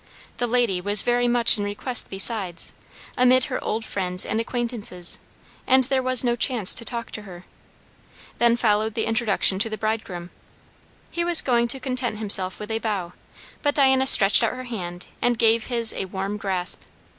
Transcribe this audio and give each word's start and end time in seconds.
The 0.37 0.47
lady 0.47 0.81
was 0.81 1.03
very 1.03 1.27
much 1.27 1.59
in 1.59 1.63
request 1.63 2.09
besides, 2.09 2.73
amid 3.15 3.43
her 3.43 3.63
old 3.63 3.85
friends 3.85 4.25
and 4.25 4.41
acquaintances, 4.41 5.19
and 5.67 5.83
there 5.83 6.01
was 6.01 6.23
no 6.23 6.35
chance 6.35 6.73
to 6.73 6.83
talk 6.83 7.11
to 7.11 7.21
her. 7.21 7.45
Then 8.39 8.55
followed 8.57 8.95
the 8.95 9.05
introduction 9.05 9.59
to 9.59 9.69
the 9.69 9.77
bridegroom. 9.77 10.31
He 11.11 11.23
was 11.23 11.43
going 11.43 11.67
to 11.67 11.79
content 11.79 12.17
himself 12.17 12.59
with 12.59 12.71
a 12.71 12.79
bow, 12.79 13.13
but 13.61 13.75
Diana 13.75 14.07
stretched 14.07 14.43
out 14.43 14.55
her 14.55 14.63
hand 14.63 15.05
and 15.21 15.37
gave 15.37 15.65
his 15.67 15.93
a 15.93 16.05
warm 16.05 16.37
grasp. 16.37 16.81